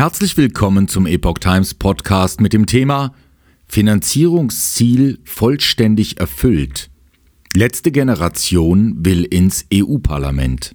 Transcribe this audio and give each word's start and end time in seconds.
Herzlich 0.00 0.38
willkommen 0.38 0.88
zum 0.88 1.04
Epoch 1.04 1.36
Times 1.36 1.74
Podcast 1.74 2.40
mit 2.40 2.54
dem 2.54 2.64
Thema 2.64 3.12
Finanzierungsziel 3.66 5.18
vollständig 5.24 6.18
erfüllt. 6.18 6.88
Letzte 7.54 7.92
Generation 7.92 8.94
will 9.04 9.24
ins 9.24 9.66
EU-Parlament. 9.70 10.74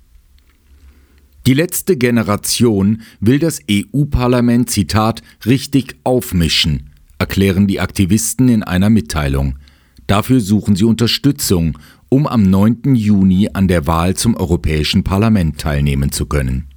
Die 1.47 1.55
letzte 1.55 1.97
Generation 1.97 3.01
will 3.19 3.39
das 3.39 3.61
EU-Parlament, 3.67 4.69
Zitat, 4.69 5.23
richtig 5.43 5.95
aufmischen, 6.03 6.91
erklären 7.17 7.65
die 7.65 7.79
Aktivisten 7.79 8.47
in 8.47 8.61
einer 8.61 8.91
Mitteilung. 8.91 9.57
Dafür 10.05 10.39
suchen 10.39 10.75
sie 10.75 10.85
Unterstützung, 10.85 11.79
um 12.09 12.27
am 12.27 12.43
9. 12.43 12.93
Juni 12.93 13.49
an 13.51 13.67
der 13.67 13.87
Wahl 13.87 14.15
zum 14.15 14.35
Europäischen 14.35 15.03
Parlament 15.03 15.59
teilnehmen 15.59 16.11
zu 16.11 16.27
können. 16.27 16.67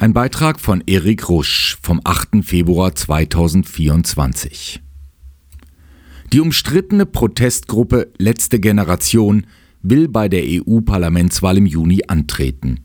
Ein 0.00 0.12
Beitrag 0.12 0.60
von 0.60 0.80
Erik 0.86 1.28
Rusch 1.28 1.76
vom 1.82 2.00
8. 2.04 2.44
Februar 2.44 2.94
2024. 2.94 4.80
Die 6.32 6.38
umstrittene 6.38 7.04
Protestgruppe 7.04 8.12
Letzte 8.16 8.60
Generation 8.60 9.48
will 9.82 10.06
bei 10.06 10.28
der 10.28 10.44
EU-Parlamentswahl 10.44 11.58
im 11.58 11.66
Juni 11.66 12.02
antreten. 12.06 12.84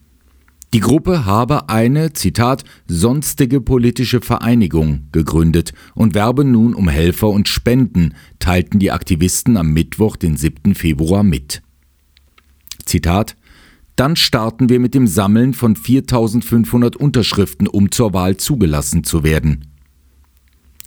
Die 0.74 0.80
Gruppe 0.80 1.28
habe 1.28 1.70
eine, 1.70 2.14
Zitat, 2.14 2.64
sonstige 2.88 3.62
politische 3.62 4.22
Vereinigung 4.22 5.10
gegründet 5.12 5.74
und 5.94 6.16
werbe 6.16 6.44
nun 6.44 6.74
um 6.74 6.90
Helfer 6.90 7.30
und 7.30 7.48
Spenden, 7.48 8.16
teilten 8.40 8.80
die 8.80 8.90
Aktivisten 8.90 9.56
am 9.56 9.72
Mittwoch, 9.72 10.16
den 10.16 10.36
7. 10.36 10.74
Februar 10.74 11.22
mit. 11.22 11.62
Zitat, 12.86 13.36
dann 13.96 14.16
starten 14.16 14.70
wir 14.70 14.80
mit 14.80 14.96
dem 14.96 15.08
Sammeln 15.08 15.54
von 15.54 15.76
4500 15.76 16.96
Unterschriften, 16.96 17.68
um 17.68 17.92
zur 17.92 18.14
Wahl 18.14 18.38
zugelassen 18.38 19.04
zu 19.04 19.24
werden. 19.24 19.68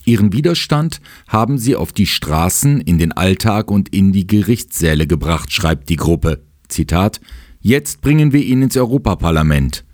Ihren 0.04 0.32
Widerstand 0.32 1.00
haben 1.26 1.58
sie 1.58 1.74
auf 1.74 1.92
die 1.92 2.06
Straßen, 2.06 2.80
in 2.80 2.98
den 2.98 3.12
Alltag 3.12 3.70
und 3.70 3.88
in 3.88 4.12
die 4.12 4.26
Gerichtssäle 4.26 5.06
gebracht, 5.06 5.52
schreibt 5.52 5.88
die 5.88 5.96
Gruppe. 5.96 6.44
Zitat 6.68 7.20
Jetzt 7.60 8.00
bringen 8.00 8.32
wir 8.32 8.42
ihn 8.42 8.62
ins 8.62 8.76
Europaparlament. 8.76 9.84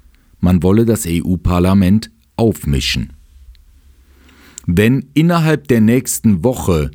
Man 0.41 0.63
wolle 0.63 0.85
das 0.85 1.07
EU-Parlament 1.07 2.11
aufmischen. 2.37 3.15
Wenn 4.67 5.07
innerhalb 5.15 5.69
der 5.69 5.81
nächsten 5.81 6.45
Woche 6.45 6.91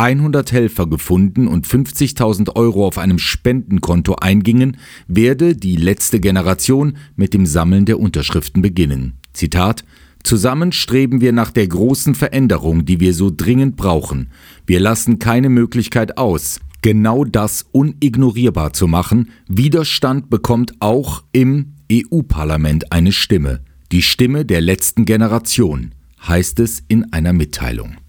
100 0.00 0.50
Helfer 0.52 0.86
gefunden 0.86 1.46
und 1.46 1.66
50.000 1.66 2.56
Euro 2.56 2.86
auf 2.86 2.96
einem 2.96 3.18
Spendenkonto 3.18 4.14
eingingen, 4.14 4.78
werde 5.08 5.54
die 5.54 5.76
letzte 5.76 6.20
Generation 6.20 6.96
mit 7.16 7.34
dem 7.34 7.44
Sammeln 7.44 7.84
der 7.84 8.00
Unterschriften 8.00 8.62
beginnen. 8.62 9.18
Zitat 9.34 9.84
Zusammen 10.22 10.72
streben 10.72 11.20
wir 11.20 11.32
nach 11.32 11.50
der 11.50 11.68
großen 11.68 12.14
Veränderung, 12.14 12.86
die 12.86 12.98
wir 12.98 13.12
so 13.12 13.30
dringend 13.34 13.76
brauchen. 13.76 14.30
Wir 14.66 14.80
lassen 14.80 15.18
keine 15.18 15.50
Möglichkeit 15.50 16.16
aus, 16.16 16.60
genau 16.80 17.24
das 17.24 17.66
unignorierbar 17.70 18.72
zu 18.72 18.86
machen. 18.86 19.30
Widerstand 19.48 20.30
bekommt 20.30 20.72
auch 20.80 21.24
im 21.32 21.74
EU-Parlament 21.92 22.90
eine 22.90 23.12
Stimme. 23.12 23.60
Die 23.92 24.02
Stimme 24.02 24.46
der 24.46 24.62
letzten 24.62 25.04
Generation, 25.04 25.94
heißt 26.26 26.58
es 26.60 26.82
in 26.88 27.12
einer 27.12 27.34
Mitteilung. 27.34 27.99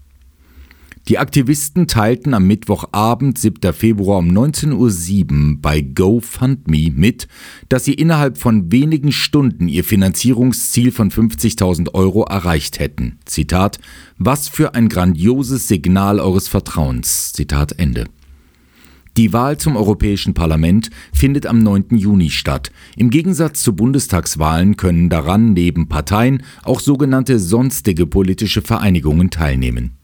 Die 1.08 1.18
Aktivisten 1.18 1.88
teilten 1.88 2.32
am 2.32 2.46
Mittwochabend, 2.46 3.36
7. 3.36 3.72
Februar 3.72 4.18
um 4.18 4.28
19.07 4.28 5.32
Uhr 5.32 5.58
bei 5.60 5.80
GoFundMe 5.80 6.92
mit, 6.94 7.26
dass 7.68 7.84
sie 7.84 7.94
innerhalb 7.94 8.38
von 8.38 8.70
wenigen 8.70 9.10
Stunden 9.10 9.66
ihr 9.66 9.82
Finanzierungsziel 9.82 10.92
von 10.92 11.10
50.000 11.10 11.92
Euro 11.94 12.22
erreicht 12.22 12.78
hätten. 12.78 13.18
Zitat, 13.24 13.80
was 14.16 14.46
für 14.46 14.76
ein 14.76 14.88
grandioses 14.88 15.66
Signal 15.66 16.20
eures 16.20 16.46
Vertrauens. 16.46 17.32
Zitat 17.32 17.80
Ende. 17.80 18.04
Die 19.16 19.32
Wahl 19.32 19.58
zum 19.58 19.76
Europäischen 19.76 20.34
Parlament 20.34 20.90
findet 21.12 21.46
am 21.46 21.58
9. 21.58 21.96
Juni 21.96 22.30
statt. 22.30 22.70
Im 22.96 23.10
Gegensatz 23.10 23.60
zu 23.60 23.74
Bundestagswahlen 23.74 24.76
können 24.76 25.10
daran 25.10 25.52
neben 25.52 25.88
Parteien 25.88 26.44
auch 26.62 26.78
sogenannte 26.78 27.40
sonstige 27.40 28.06
politische 28.06 28.62
Vereinigungen 28.62 29.30
teilnehmen. 29.30 29.98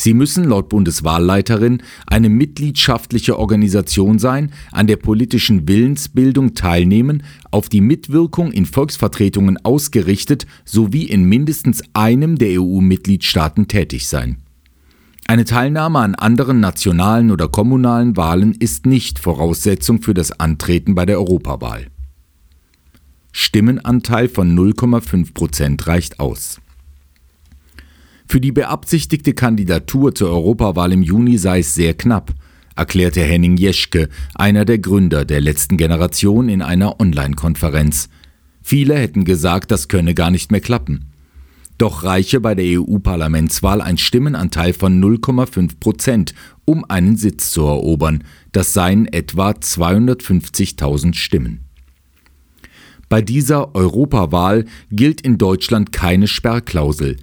Sie 0.00 0.14
müssen 0.14 0.44
laut 0.44 0.68
Bundeswahlleiterin 0.68 1.82
eine 2.06 2.28
mitgliedschaftliche 2.28 3.36
Organisation 3.36 4.20
sein, 4.20 4.52
an 4.70 4.86
der 4.86 4.96
politischen 4.96 5.66
Willensbildung 5.66 6.54
teilnehmen, 6.54 7.24
auf 7.50 7.68
die 7.68 7.80
Mitwirkung 7.80 8.52
in 8.52 8.64
Volksvertretungen 8.64 9.58
ausgerichtet 9.64 10.46
sowie 10.64 11.02
in 11.02 11.24
mindestens 11.24 11.82
einem 11.94 12.38
der 12.38 12.60
EU-Mitgliedstaaten 12.60 13.66
tätig 13.66 14.06
sein. 14.06 14.36
Eine 15.26 15.44
Teilnahme 15.44 15.98
an 15.98 16.14
anderen 16.14 16.60
nationalen 16.60 17.32
oder 17.32 17.48
kommunalen 17.48 18.16
Wahlen 18.16 18.54
ist 18.54 18.86
nicht 18.86 19.18
Voraussetzung 19.18 20.00
für 20.00 20.14
das 20.14 20.30
Antreten 20.38 20.94
bei 20.94 21.06
der 21.06 21.18
Europawahl. 21.18 21.88
Stimmenanteil 23.32 24.28
von 24.28 24.56
0,5 24.56 25.34
Prozent 25.34 25.88
reicht 25.88 26.20
aus. 26.20 26.60
Für 28.30 28.42
die 28.42 28.52
beabsichtigte 28.52 29.32
Kandidatur 29.32 30.14
zur 30.14 30.28
Europawahl 30.28 30.92
im 30.92 31.00
Juni 31.02 31.38
sei 31.38 31.60
es 31.60 31.74
sehr 31.74 31.94
knapp, 31.94 32.34
erklärte 32.76 33.22
Henning 33.22 33.56
Jeschke, 33.56 34.10
einer 34.34 34.66
der 34.66 34.78
Gründer 34.78 35.24
der 35.24 35.40
letzten 35.40 35.78
Generation, 35.78 36.50
in 36.50 36.60
einer 36.60 37.00
Online-Konferenz. 37.00 38.10
Viele 38.62 38.96
hätten 38.96 39.24
gesagt, 39.24 39.70
das 39.70 39.88
könne 39.88 40.12
gar 40.12 40.30
nicht 40.30 40.52
mehr 40.52 40.60
klappen. 40.60 41.06
Doch 41.78 42.04
reiche 42.04 42.40
bei 42.40 42.54
der 42.54 42.80
EU-Parlamentswahl 42.80 43.80
ein 43.80 43.96
Stimmenanteil 43.96 44.74
von 44.74 45.02
0,5 45.02 45.80
Prozent, 45.80 46.34
um 46.66 46.84
einen 46.84 47.16
Sitz 47.16 47.50
zu 47.50 47.62
erobern. 47.62 48.24
Das 48.52 48.74
seien 48.74 49.06
etwa 49.06 49.52
250.000 49.52 51.14
Stimmen. 51.14 51.60
Bei 53.08 53.22
dieser 53.22 53.74
Europawahl 53.74 54.66
gilt 54.90 55.22
in 55.22 55.38
Deutschland 55.38 55.92
keine 55.92 56.28
Sperrklausel. 56.28 57.16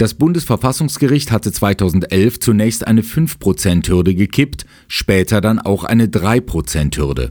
Das 0.00 0.14
Bundesverfassungsgericht 0.14 1.30
hatte 1.30 1.52
2011 1.52 2.40
zunächst 2.40 2.86
eine 2.86 3.02
5%-Hürde 3.02 4.14
gekippt, 4.14 4.64
später 4.88 5.42
dann 5.42 5.58
auch 5.58 5.84
eine 5.84 6.06
3%-Hürde. 6.06 7.28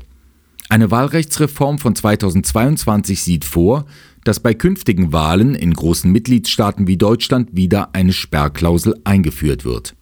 Eine 0.70 0.92
Wahlrechtsreform 0.92 1.80
von 1.80 1.96
2022 1.96 3.24
sieht 3.24 3.44
vor, 3.44 3.88
dass 4.24 4.40
bei 4.40 4.54
künftigen 4.54 5.12
Wahlen 5.12 5.56
in 5.56 5.74
großen 5.74 6.12
Mitgliedstaaten 6.12 6.86
wie 6.86 6.98
Deutschland 6.98 7.56
wieder 7.56 7.96
eine 7.96 8.14
Sperrklausel 8.14 8.94
eingeführt 9.04 9.66
wird. 9.66 9.96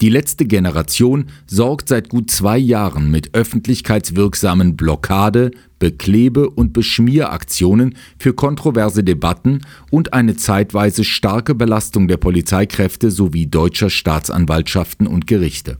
Die 0.00 0.08
letzte 0.08 0.46
Generation 0.46 1.26
sorgt 1.46 1.90
seit 1.90 2.08
gut 2.08 2.30
zwei 2.30 2.56
Jahren 2.56 3.10
mit 3.10 3.34
öffentlichkeitswirksamen 3.34 4.74
Blockade, 4.74 5.50
Beklebe- 5.78 6.48
und 6.48 6.72
Beschmieraktionen 6.72 7.96
für 8.18 8.32
kontroverse 8.32 9.04
Debatten 9.04 9.60
und 9.90 10.14
eine 10.14 10.36
zeitweise 10.36 11.04
starke 11.04 11.54
Belastung 11.54 12.08
der 12.08 12.16
Polizeikräfte 12.16 13.10
sowie 13.10 13.46
deutscher 13.46 13.90
Staatsanwaltschaften 13.90 15.06
und 15.06 15.26
Gerichte. 15.26 15.76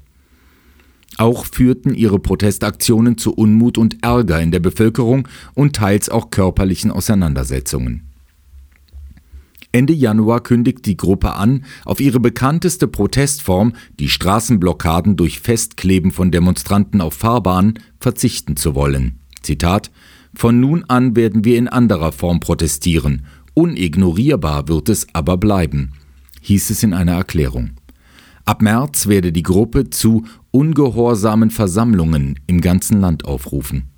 Auch 1.17 1.47
führten 1.47 1.95
ihre 1.95 2.19
Protestaktionen 2.19 3.17
zu 3.17 3.33
Unmut 3.33 3.79
und 3.79 4.03
Ärger 4.03 4.41
in 4.41 4.51
der 4.51 4.61
Bevölkerung 4.61 5.29
und 5.55 5.77
teils 5.77 6.11
auch 6.11 6.31
körperlichen 6.31 6.91
Auseinandersetzungen. 6.91 8.10
Ende 9.73 9.93
Januar 9.93 10.41
kündigt 10.41 10.85
die 10.87 10.97
Gruppe 10.97 11.35
an, 11.35 11.65
auf 11.85 12.01
ihre 12.01 12.19
bekannteste 12.19 12.89
Protestform, 12.89 13.75
die 14.01 14.09
Straßenblockaden 14.09 15.17
durch 15.17 15.41
Festkleben 15.41 16.11
von 16.11 16.31
Demonstranten 16.33 17.01
auf 17.01 17.15
Fahrbahnen, 17.15 17.79
verzichten 18.01 18.57
zu 18.57 18.75
wollen. 18.75 19.21
Zitat 19.43 19.91
Von 20.35 20.59
nun 20.59 20.85
an 20.89 21.15
werden 21.15 21.45
wir 21.45 21.57
in 21.57 21.69
anderer 21.69 22.11
Form 22.11 22.41
protestieren. 22.41 23.27
Unignorierbar 23.55 24.69
wird 24.69 24.89
es 24.89 25.07
aber 25.13 25.37
bleiben, 25.37 25.93
hieß 26.41 26.71
es 26.71 26.83
in 26.83 26.93
einer 26.93 27.13
Erklärung. 27.13 27.71
Ab 28.45 28.63
März 28.63 29.07
werde 29.07 29.31
die 29.31 29.43
Gruppe 29.45 29.91
zu 29.91 30.25
ungehorsamen 30.51 31.51
Versammlungen 31.51 32.41
im 32.49 32.61
ganzen 32.61 33.01
Land 33.01 33.25
aufrufen. 33.25 33.90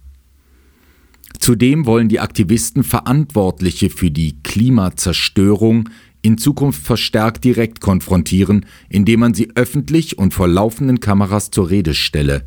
Zudem 1.43 1.87
wollen 1.87 2.09
die 2.09 2.21
Aktivisten 2.21 2.85
Verantwortliche 2.85 3.91
für 3.91 4.12
die 4.12 4.41
Klimazerstörung 4.44 5.89
in 6.23 6.39
Zukunft 6.39 6.87
verstärkt 6.87 7.43
direkt 7.43 7.81
konfrontieren, 7.81 8.65
indem 8.89 9.19
man 9.19 9.35
sie 9.35 9.50
öffentlich 9.56 10.19
und 10.19 10.35
vor 10.35 10.47
laufenden 10.47 11.00
Kameras 11.00 11.50
zur 11.50 11.69
Rede 11.69 11.94
stelle. 11.94 12.47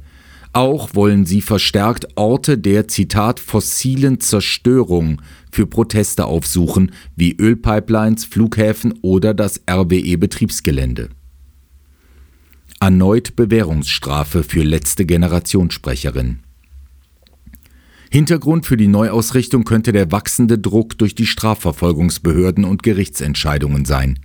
Auch 0.53 0.95
wollen 0.95 1.25
sie 1.25 1.41
verstärkt 1.41 2.07
Orte 2.15 2.57
der 2.57 2.87
Zitat 2.87 3.41
fossilen 3.41 4.21
Zerstörung 4.21 5.21
für 5.51 5.67
Proteste 5.67 6.23
aufsuchen, 6.23 6.93
wie 7.17 7.35
Ölpipelines, 7.35 8.23
Flughäfen 8.23 8.93
oder 9.01 9.33
das 9.33 9.59
RWE-Betriebsgelände. 9.69 11.09
Erneut 12.79 13.35
Bewährungsstrafe 13.35 14.43
für 14.43 14.63
letzte 14.63 15.05
Generationssprecherin. 15.05 16.44
Hintergrund 18.15 18.65
für 18.65 18.77
die 18.77 18.87
Neuausrichtung 18.87 19.65
könnte 19.65 19.91
der 19.91 20.09
wachsende 20.09 20.57
Druck 20.57 20.97
durch 20.97 21.15
die 21.15 21.25
Strafverfolgungsbehörden 21.25 22.63
und 22.63 22.81
Gerichtsentscheidungen 22.81 23.83
sein. 23.83 24.19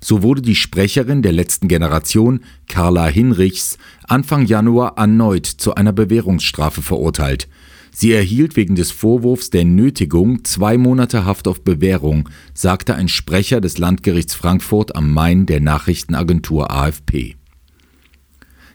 So 0.00 0.22
wurde 0.22 0.40
die 0.40 0.54
Sprecherin 0.54 1.22
der 1.22 1.32
letzten 1.32 1.66
Generation, 1.66 2.42
Carla 2.68 3.08
Hinrichs, 3.08 3.76
Anfang 4.06 4.46
Januar 4.46 4.98
erneut 4.98 5.46
zu 5.46 5.74
einer 5.74 5.92
Bewährungsstrafe 5.92 6.80
verurteilt. 6.80 7.48
Sie 7.90 8.12
erhielt 8.12 8.54
wegen 8.54 8.76
des 8.76 8.92
Vorwurfs 8.92 9.50
der 9.50 9.64
Nötigung 9.64 10.44
zwei 10.44 10.78
Monate 10.78 11.24
Haft 11.24 11.48
auf 11.48 11.64
Bewährung, 11.64 12.28
sagte 12.54 12.94
ein 12.94 13.08
Sprecher 13.08 13.60
des 13.60 13.78
Landgerichts 13.78 14.36
Frankfurt 14.36 14.94
am 14.94 15.12
Main 15.12 15.44
der 15.44 15.58
Nachrichtenagentur 15.58 16.70
AFP. 16.70 17.37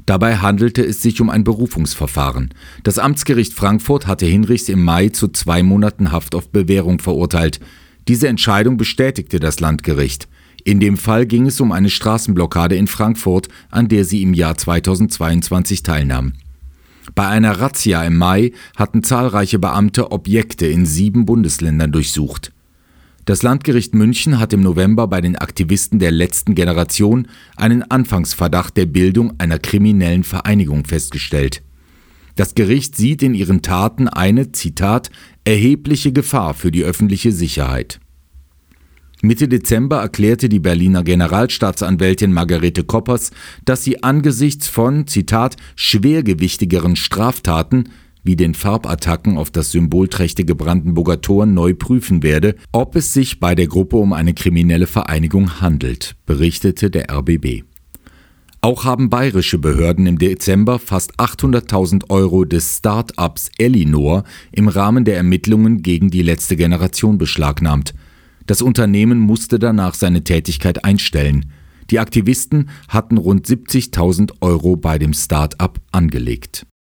Dabei 0.06 0.38
handelte 0.38 0.86
es 0.86 1.02
sich 1.02 1.22
um 1.22 1.30
ein 1.30 1.44
Berufungsverfahren. 1.44 2.54
Das 2.84 3.00
Amtsgericht 3.00 3.54
Frankfurt 3.54 4.06
hatte 4.06 4.26
Hinrichs 4.26 4.68
im 4.68 4.84
Mai 4.84 5.10
zu 5.10 5.30
zwei 5.30 5.64
Monaten 5.64 6.12
Haft 6.12 6.36
auf 6.36 6.50
Bewährung 6.50 7.00
verurteilt. 7.00 7.60
Diese 8.08 8.28
Entscheidung 8.28 8.76
bestätigte 8.76 9.40
das 9.40 9.60
Landgericht. 9.62 10.28
In 10.66 10.80
dem 10.80 10.98
Fall 10.98 11.26
ging 11.26 11.46
es 11.46 11.60
um 11.62 11.72
eine 11.72 11.90
Straßenblockade 11.90 12.76
in 12.76 12.88
Frankfurt, 12.88 13.48
an 13.70 13.88
der 13.88 14.06
sie 14.06 14.22
im 14.24 14.34
Jahr 14.34 14.58
2022 14.58 15.84
teilnahm. 15.84 16.34
Bei 17.16 17.28
einer 17.28 17.60
Razzia 17.60 18.04
im 18.04 18.18
Mai 18.18 18.54
hatten 18.76 19.04
zahlreiche 19.04 19.60
Beamte 19.60 20.12
Objekte 20.12 20.66
in 20.68 20.86
sieben 20.86 21.26
Bundesländern 21.26 21.92
durchsucht. 21.92 22.54
Das 23.25 23.42
Landgericht 23.42 23.96
München 23.96 24.38
hat 24.38 24.52
im 24.52 24.60
November 24.60 25.08
bei 25.08 25.22
den 25.22 25.38
Aktivisten 25.38 25.98
der 25.98 26.12
letzten 26.12 26.56
Generation 26.56 27.28
einen 27.56 27.81
Anfangsverdacht 27.84 28.75
der 28.75 28.86
Bildung 28.86 29.34
einer 29.38 29.60
kriminellen 29.60 30.25
Vereinigung 30.25 30.84
festgestellt. 30.84 31.64
Das 32.36 32.54
Gericht 32.54 32.98
sieht 32.98 33.24
in 33.24 33.34
ihren 33.34 33.62
Taten 33.62 34.10
eine, 34.10 34.52
Zitat, 34.52 35.10
erhebliche 35.46 36.12
Gefahr 36.12 36.54
für 36.54 36.72
die 36.72 36.84
öffentliche 36.84 37.31
Sicherheit. 37.31 38.02
Mitte 39.22 39.48
Dezember 39.48 40.02
erklärte 40.02 40.50
die 40.50 40.60
Berliner 40.60 41.02
Generalstaatsanwältin 41.02 42.34
Margarete 42.34 42.84
Koppers, 42.84 43.31
dass 43.64 43.86
sie 43.86 44.04
angesichts 44.04 44.68
von, 44.68 45.08
Zitat, 45.08 45.56
schwergewichtigeren 45.78 46.98
Straftaten 46.98 47.90
wie 48.24 48.36
den 48.36 48.54
Farbattacken 48.54 49.38
auf 49.38 49.52
das 49.52 49.72
symbolträchtige 49.72 50.56
Brandenburger 50.56 51.22
Tor 51.22 51.46
neu 51.46 51.74
prüfen 51.74 52.24
werde, 52.24 52.56
ob 52.72 52.96
es 52.96 53.14
sich 53.14 53.40
bei 53.40 53.56
der 53.56 53.68
Gruppe 53.68 53.98
um 53.98 54.14
eine 54.14 54.34
kriminelle 54.34 54.88
Vereinigung 54.88 55.62
handelt, 55.62 56.16
berichtete 56.25 56.90
der 56.90 57.12
RBB. 57.12 57.64
Auch 58.62 58.86
haben 58.86 59.10
bayerische 59.10 59.58
Behörden 59.58 60.06
im 60.06 60.18
Dezember 60.18 60.80
fast 60.80 61.20
800.000 61.20 62.10
Euro 62.10 62.46
des 62.46 62.78
Start-ups 62.78 63.52
Elinor 63.58 64.24
im 64.54 64.70
Rahmen 64.70 65.04
der 65.04 65.18
Ermittlungen 65.18 65.84
gegen 65.84 66.10
die 66.10 66.22
letzte 66.22 66.56
Generation 66.56 67.18
beschlagnahmt. 67.18 67.94
Das 68.48 68.62
Unternehmen 68.62 69.20
musste 69.20 69.60
danach 69.60 69.96
seine 69.96 70.24
Tätigkeit 70.24 70.86
einstellen. 70.86 71.52
Die 71.90 72.00
Aktivisten 72.00 72.70
hatten 72.88 73.18
rund 73.18 73.46
70.000 73.46 74.31
Euro 74.40 74.78
bei 74.78 74.98
dem 74.98 75.14
Start-up 75.14 75.81
angelegt. 75.92 76.66